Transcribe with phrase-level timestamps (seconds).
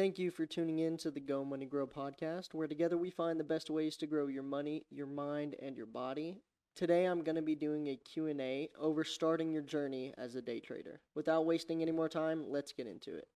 [0.00, 3.38] Thank you for tuning in to the Go Money Grow podcast, where together we find
[3.38, 6.38] the best ways to grow your money, your mind, and your body.
[6.74, 10.58] Today I'm going to be doing a Q&A over starting your journey as a day
[10.58, 11.02] trader.
[11.14, 13.28] Without wasting any more time, let's get into it.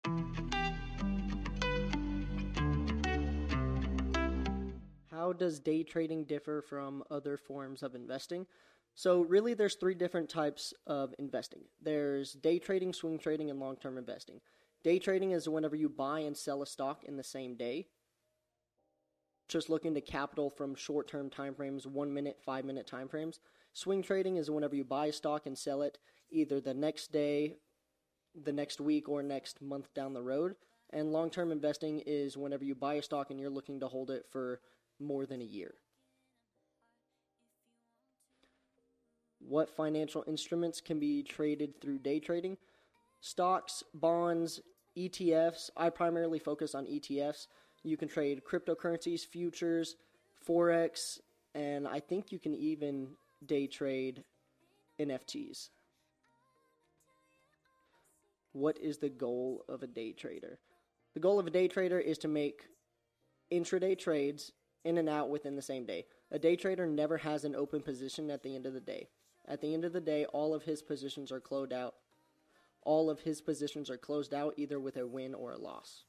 [5.11, 8.47] How does day trading differ from other forms of investing?
[8.95, 13.77] So, really, there's three different types of investing there's day trading, swing trading, and long
[13.77, 14.41] term investing.
[14.85, 17.87] Day trading is whenever you buy and sell a stock in the same day.
[19.49, 23.41] Just looking to capital from short term time frames, one minute, five minute time frames.
[23.73, 25.99] Swing trading is whenever you buy a stock and sell it
[26.31, 27.57] either the next day,
[28.35, 30.55] the next week, or next month down the road.
[30.91, 34.11] And long term investing is whenever you buy a stock and you're looking to hold
[34.11, 34.61] it for
[35.01, 35.75] more than a year.
[39.39, 42.59] What financial instruments can be traded through day trading?
[43.21, 44.61] Stocks, bonds,
[44.97, 45.71] ETFs.
[45.77, 47.47] I primarily focus on ETFs.
[47.83, 49.97] You can trade cryptocurrencies, futures,
[50.47, 51.19] forex,
[51.55, 53.09] and I think you can even
[53.45, 54.25] day trade
[54.99, 55.69] NFTs.
[58.53, 60.59] What is the goal of a day trader?
[61.15, 62.67] The goal of a day trader is to make
[63.53, 64.53] intraday trades
[64.85, 66.07] in and out within the same day.
[66.31, 69.09] A day trader never has an open position at the end of the day.
[69.47, 71.95] At the end of the day, all of his positions are closed out.
[72.85, 76.05] All of his positions are closed out either with a win or a loss.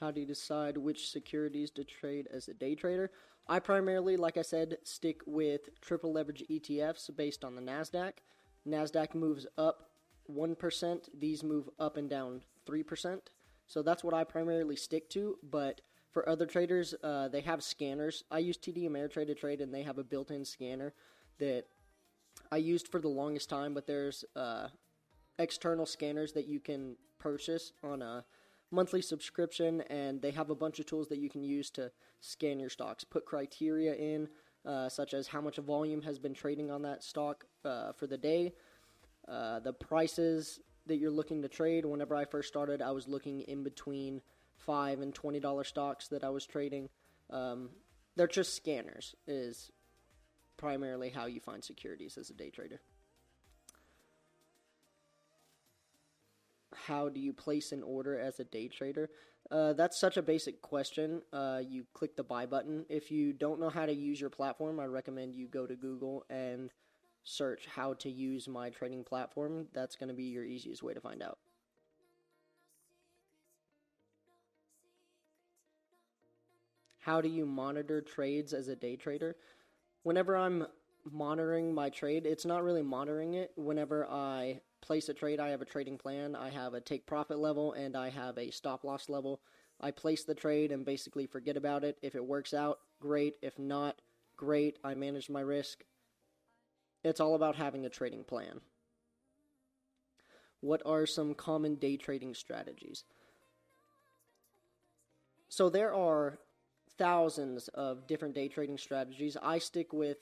[0.00, 3.10] How do you decide which securities to trade as a day trader?
[3.48, 8.12] I primarily, like I said, stick with triple leverage ETFs based on the NASDAQ.
[8.66, 9.90] NASDAQ moves up
[10.30, 13.18] 1%, these move up and down 3%.
[13.66, 15.80] So that's what I primarily stick to, but
[16.18, 18.24] for other traders, uh, they have scanners.
[18.28, 20.92] I use TD Ameritrade to trade, and they have a built-in scanner
[21.38, 21.66] that
[22.50, 23.72] I used for the longest time.
[23.72, 24.66] But there's uh,
[25.38, 28.24] external scanners that you can purchase on a
[28.72, 32.58] monthly subscription, and they have a bunch of tools that you can use to scan
[32.58, 33.04] your stocks.
[33.04, 34.28] Put criteria in,
[34.66, 38.18] uh, such as how much volume has been trading on that stock uh, for the
[38.18, 38.54] day,
[39.28, 41.86] uh, the prices that you're looking to trade.
[41.86, 44.20] Whenever I first started, I was looking in between
[44.58, 46.88] five and twenty dollar stocks that I was trading.
[47.30, 47.70] Um,
[48.16, 49.14] they're just scanners.
[49.26, 49.70] Is
[50.56, 52.80] primarily how you find securities as a day trader.
[56.74, 59.10] How do you place an order as a day trader?
[59.50, 61.22] Uh, that's such a basic question.
[61.32, 62.84] Uh, you click the buy button.
[62.88, 66.24] If you don't know how to use your platform, I recommend you go to Google
[66.28, 66.70] and
[67.24, 69.66] search how to use my trading platform.
[69.72, 71.38] That's going to be your easiest way to find out.
[77.08, 79.34] How do you monitor trades as a day trader?
[80.02, 80.66] Whenever I'm
[81.10, 83.50] monitoring my trade, it's not really monitoring it.
[83.56, 87.38] Whenever I place a trade, I have a trading plan, I have a take profit
[87.38, 89.40] level, and I have a stop loss level.
[89.80, 91.96] I place the trade and basically forget about it.
[92.02, 93.36] If it works out, great.
[93.40, 94.02] If not,
[94.36, 94.78] great.
[94.84, 95.84] I manage my risk.
[97.02, 98.60] It's all about having a trading plan.
[100.60, 103.04] What are some common day trading strategies?
[105.48, 106.38] So there are
[106.98, 109.36] thousands of different day trading strategies.
[109.42, 110.18] I stick with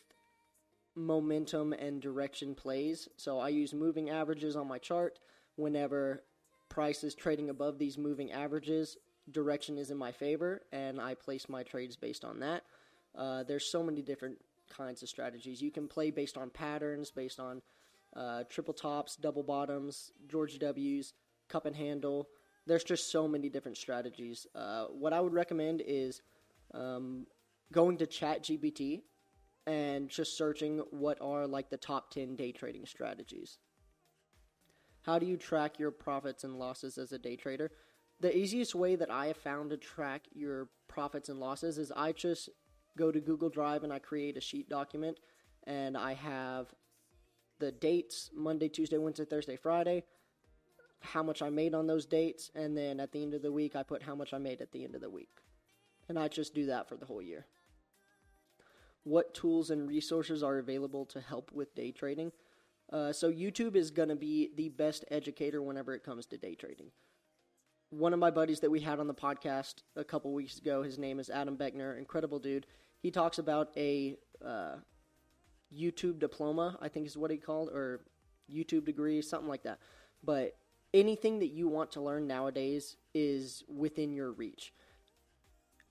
[0.94, 3.08] momentum and direction plays.
[3.16, 5.18] So I use moving averages on my chart.
[5.56, 6.22] Whenever
[6.68, 8.96] price is trading above these moving averages,
[9.30, 12.64] direction is in my favor, and I place my trades based on that.
[13.16, 14.38] Uh, there's so many different
[14.74, 15.62] kinds of strategies.
[15.62, 17.62] You can play based on patterns, based on
[18.14, 21.12] uh, triple tops, double bottoms, George W's,
[21.48, 22.28] cup and handle.
[22.66, 24.46] There's just so many different strategies.
[24.54, 26.22] Uh, what I would recommend is
[26.76, 27.26] um,
[27.72, 29.02] going to ChatGPT
[29.66, 33.58] and just searching what are like the top 10 day trading strategies.
[35.02, 37.70] How do you track your profits and losses as a day trader?
[38.20, 42.12] The easiest way that I have found to track your profits and losses is I
[42.12, 42.48] just
[42.96, 45.18] go to Google Drive and I create a sheet document
[45.66, 46.72] and I have
[47.58, 50.04] the dates Monday, Tuesday, Wednesday, Thursday, Friday,
[51.00, 53.76] how much I made on those dates, and then at the end of the week,
[53.76, 55.40] I put how much I made at the end of the week
[56.08, 57.46] and I just do that for the whole year.
[59.04, 62.32] What tools and resources are available to help with day trading?
[62.92, 66.54] Uh, so, YouTube is going to be the best educator whenever it comes to day
[66.54, 66.90] trading.
[67.90, 70.98] One of my buddies that we had on the podcast a couple weeks ago, his
[70.98, 72.66] name is Adam Beckner, incredible dude.
[73.00, 74.76] He talks about a uh,
[75.74, 78.00] YouTube diploma, I think is what he called, or
[78.52, 79.78] YouTube degree, something like that.
[80.22, 80.56] But
[80.94, 84.72] anything that you want to learn nowadays is within your reach.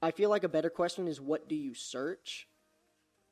[0.06, 2.48] I feel like a better question is what do you search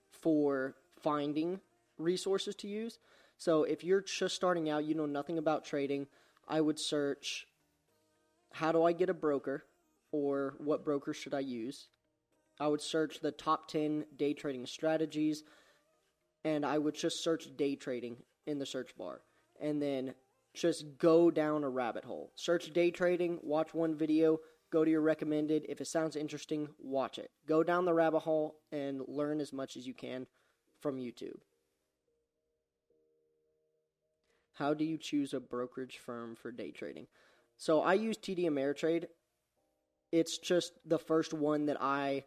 [0.10, 0.74] for
[1.04, 1.60] finding
[2.00, 2.98] resources to use?
[3.38, 6.08] So if you're just starting out, you know nothing about trading,
[6.48, 7.46] I would search
[8.54, 9.66] how do I get a broker
[10.12, 11.90] or what broker should I use?
[12.60, 15.44] I would search the top 10 day trading strategies
[16.44, 18.18] and I would just search day trading
[18.48, 19.22] in the search bar
[19.62, 20.16] and then
[20.56, 22.32] just go down a rabbit hole.
[22.34, 24.40] Search day trading, watch one video,
[24.74, 25.68] go to your recommended.
[25.70, 27.30] If it sounds interesting, watch it.
[27.48, 30.26] Go down the rabbit hole and learn as much as you can
[30.82, 31.38] from YouTube.
[34.56, 37.06] How do you choose a brokerage firm for day trading?
[37.56, 39.06] So I use TD Ameritrade.
[40.12, 42.24] It's just the first one that I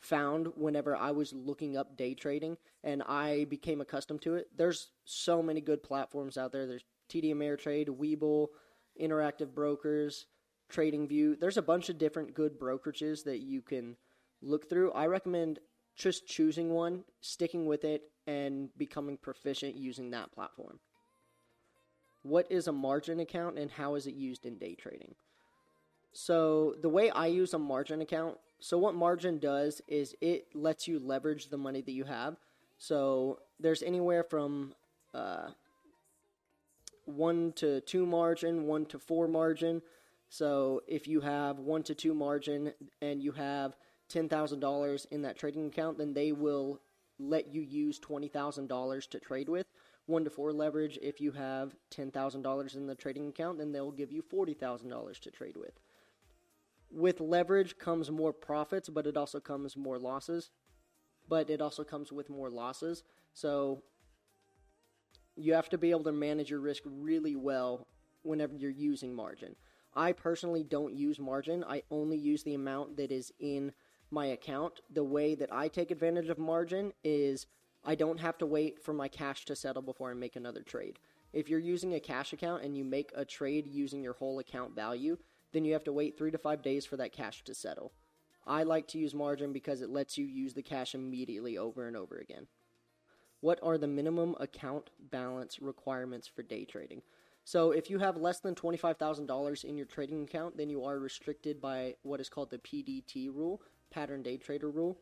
[0.00, 4.48] found whenever I was looking up day trading and I became accustomed to it.
[4.56, 6.66] There's so many good platforms out there.
[6.66, 8.48] There's TD Ameritrade, Webull,
[9.00, 10.26] Interactive Brokers,
[10.74, 11.38] TradingView.
[11.38, 13.96] There's a bunch of different good brokerages that you can
[14.42, 14.92] look through.
[14.92, 15.60] I recommend
[15.96, 20.80] just choosing one, sticking with it, and becoming proficient using that platform.
[22.22, 25.14] What is a margin account and how is it used in day trading?
[26.12, 30.86] So, the way I use a margin account, so what margin does is it lets
[30.86, 32.36] you leverage the money that you have.
[32.78, 34.74] So, there's anywhere from
[35.12, 35.48] uh,
[37.06, 39.82] 1 to 2 margin, 1 to 4 margin.
[40.34, 43.76] So, if you have 1 to 2 margin and you have
[44.08, 46.80] $10,000 in that trading account, then they will
[47.20, 49.68] let you use $20,000 to trade with.
[50.06, 54.10] 1 to 4 leverage, if you have $10,000 in the trading account, then they'll give
[54.10, 55.78] you $40,000 to trade with.
[56.90, 60.50] With leverage comes more profits, but it also comes more losses.
[61.28, 63.04] But it also comes with more losses.
[63.34, 63.84] So
[65.36, 67.86] you have to be able to manage your risk really well
[68.22, 69.54] whenever you're using margin.
[69.96, 71.64] I personally don't use margin.
[71.64, 73.72] I only use the amount that is in
[74.10, 74.80] my account.
[74.92, 77.46] The way that I take advantage of margin is
[77.84, 80.98] I don't have to wait for my cash to settle before I make another trade.
[81.32, 84.74] If you're using a cash account and you make a trade using your whole account
[84.74, 85.18] value,
[85.52, 87.92] then you have to wait three to five days for that cash to settle.
[88.46, 91.96] I like to use margin because it lets you use the cash immediately over and
[91.96, 92.46] over again.
[93.40, 97.02] What are the minimum account balance requirements for day trading?
[97.46, 101.60] So, if you have less than $25,000 in your trading account, then you are restricted
[101.60, 103.60] by what is called the PDT rule,
[103.90, 104.98] pattern day trader rule.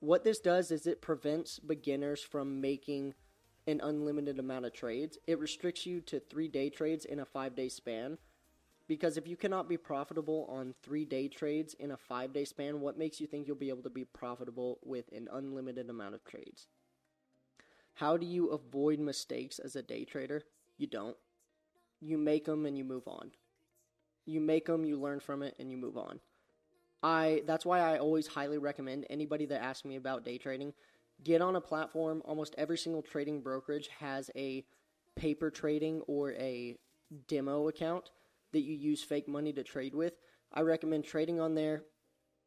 [0.00, 3.12] What this does is it prevents beginners from making
[3.66, 5.18] an unlimited amount of trades.
[5.26, 8.16] It restricts you to three day trades in a five day span.
[8.88, 12.80] Because if you cannot be profitable on three day trades in a five day span,
[12.80, 16.24] what makes you think you'll be able to be profitable with an unlimited amount of
[16.24, 16.66] trades?
[17.94, 20.42] How do you avoid mistakes as a day trader?
[20.78, 21.16] You don't.
[22.00, 23.30] You make them and you move on.
[24.26, 26.20] You make them, you learn from it, and you move on.
[27.02, 30.74] I that's why I always highly recommend anybody that asks me about day trading
[31.24, 32.22] get on a platform.
[32.24, 34.64] Almost every single trading brokerage has a
[35.16, 36.76] paper trading or a
[37.28, 38.10] demo account
[38.52, 40.14] that you use fake money to trade with.
[40.52, 41.82] I recommend trading on there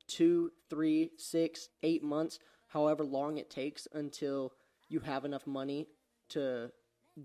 [0.07, 4.51] two, three, six, eight months, however long it takes until
[4.89, 5.88] you have enough money
[6.29, 6.71] to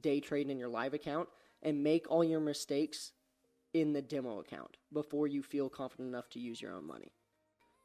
[0.01, 1.29] day trade in your live account
[1.63, 3.13] and make all your mistakes
[3.75, 7.13] in the demo account before you feel confident enough to use your own money.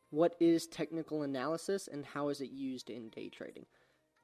[0.10, 3.66] What is technical analysis and how is it used in day trading?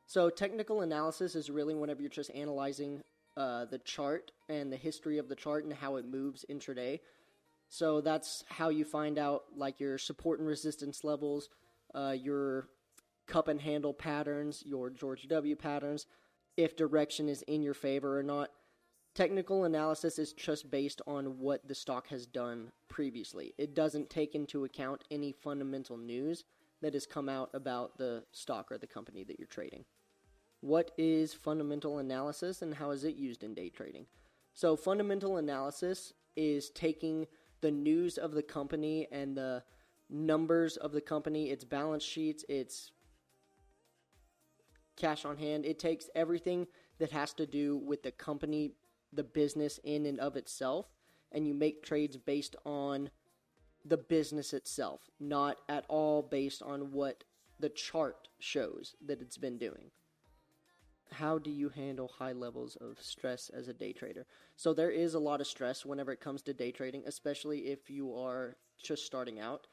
[0.06, 3.02] So, technical analysis is really whenever you're just analyzing
[3.38, 7.00] uh, the chart and the history of the chart and how it moves intraday.
[7.70, 11.50] So, that's how you find out like your support and resistance levels,
[11.94, 12.70] uh, your
[13.28, 16.08] cup and handle patterns, your George W patterns,
[16.58, 18.50] if direction is in your favor or not.
[19.20, 23.54] Technical analysis is just based on what the stock has done previously.
[23.58, 26.46] It doesn't take into account any fundamental news
[26.82, 29.84] that has come out about the stock or the company that you're trading.
[30.62, 34.06] What is fundamental analysis and how is it used in day trading?
[34.54, 37.28] So, fundamental analysis is taking
[37.60, 39.64] the news of the company and the
[40.10, 42.92] numbers of the company, its balance sheets, its
[44.96, 45.66] cash on hand.
[45.66, 46.68] It takes everything
[47.00, 48.72] that has to do with the company
[49.12, 50.88] the business in and of itself,
[51.32, 53.10] and you make trades based on
[53.86, 57.24] the business itself, not at all based on what
[57.60, 59.92] the chart shows that it's been doing.
[61.12, 64.26] How do you handle high levels of stress as a day trader?
[64.56, 67.90] So, there is a lot of stress whenever it comes to day trading, especially if
[67.90, 69.68] you are just starting out.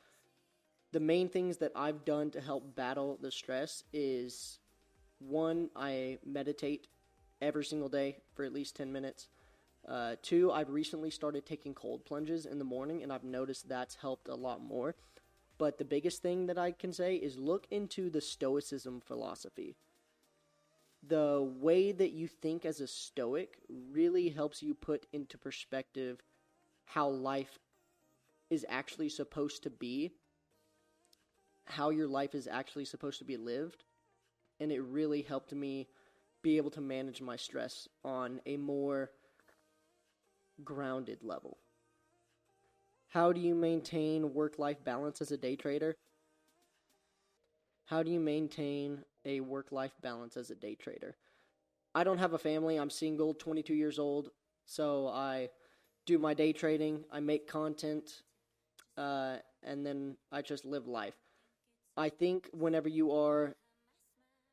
[0.93, 4.61] The main things that I've done to help battle the stress is
[5.19, 6.87] one, I meditate
[7.41, 9.29] every single day for at least 10 minutes.
[9.89, 13.97] Uh, two, I've recently started taking cold plunges in the morning, and I've noticed that's
[13.97, 14.97] helped a lot more.
[15.59, 19.77] But the biggest thing that I can say is look into the Stoicism philosophy.
[21.03, 26.21] the way that you think as a stoic really helps you put into perspective
[26.87, 27.59] how life
[28.51, 30.13] is actually supposed to be,
[31.67, 33.85] how your life is actually supposed to be lived.
[34.61, 35.89] And it really helped me
[36.47, 39.11] be able to manage my stress on a more
[40.63, 41.59] grounded level.
[43.09, 45.97] How do you maintain work life balance as a day trader?
[47.87, 51.17] How do you maintain a work life balance as a day trader?
[51.97, 52.77] I don't have a family.
[52.77, 54.31] I'm single, 22 years old.
[54.67, 55.49] So I
[56.05, 58.23] do my day trading, I make content,
[58.97, 61.17] uh, and then I just live life.
[61.97, 63.57] I think whenever you are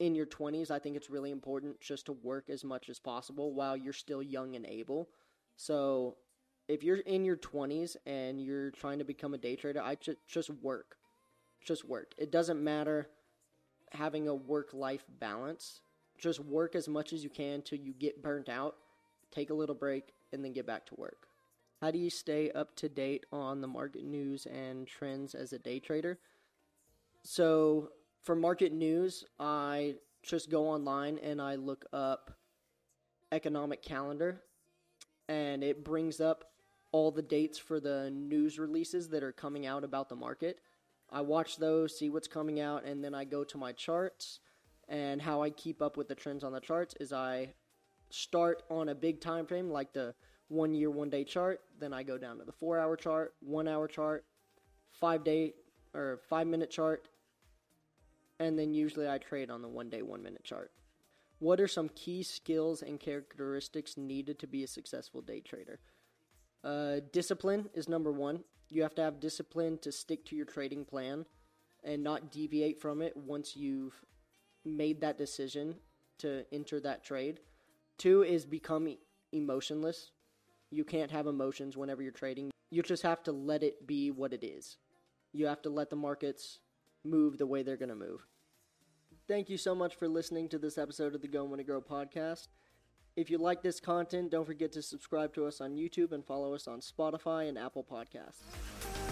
[0.04, 3.54] in your 20s, I think it's really important just to work as much as possible
[3.54, 5.08] while you're still young and able.
[5.56, 6.18] So
[6.68, 10.18] if you're in your 20s and you're trying to become a day trader, I just
[10.28, 10.98] just work.
[11.66, 12.14] Just work.
[12.18, 13.08] It doesn't matter
[13.92, 15.80] having a work life balance.
[16.18, 18.76] Just work as much as you can till you get burnt out.
[19.32, 21.28] Take a little break and then get back to work.
[21.80, 25.60] How do you stay up to date on the market news and trends as a
[25.60, 26.20] day trader?
[27.24, 27.92] So,
[28.24, 32.32] for market news, I just go online and I look up
[33.32, 34.42] economic calendar
[35.28, 36.46] and it brings up
[36.92, 40.60] all the dates for the news releases that are coming out about the market.
[41.12, 44.40] I watch those, see what's coming out, and then I go to my charts.
[44.90, 47.54] And how I keep up with the trends on the charts is I
[48.10, 50.14] start on a big time frame like the
[50.50, 51.62] one year, one day chart.
[51.80, 54.26] Then I go down to the four hour chart, one hour chart,
[54.92, 55.54] five day
[55.94, 57.08] or five minute chart,
[58.44, 60.72] and then usually I trade on the one day, one minute chart.
[61.40, 65.80] What are some key skills and characteristics needed to be a successful day trader?
[66.64, 68.44] Uh, discipline is number one.
[68.70, 71.26] You have to have discipline to stick to your trading plan
[71.84, 74.02] and not deviate from it once you've
[74.64, 75.76] made that decision
[76.20, 77.42] to enter that trade.
[77.98, 78.96] Two is become
[79.34, 80.12] emotionless.
[80.72, 82.52] You can't have emotions whenever you're trading.
[82.72, 84.78] You just have to let it be what it is.
[85.34, 86.60] You have to let the markets
[87.04, 88.26] move the way they're going to move.
[89.28, 92.50] Thank you so much for listening to this episode of the Go Money Grow podcast.
[93.16, 96.54] If you like this content, don't forget to subscribe to us on YouTube and follow
[96.54, 99.03] us on Spotify and Apple Podcasts.